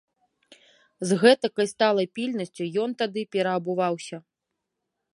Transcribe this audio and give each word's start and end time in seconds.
З 1.09 1.17
гэтакай 1.25 1.69
сталай 1.73 2.07
пільнасцю 2.17 2.63
ён 2.87 2.99
тады 3.03 3.21
пераабуваўся. 3.37 4.17